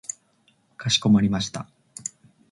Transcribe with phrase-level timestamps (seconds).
[0.79, 1.69] かしこまりました。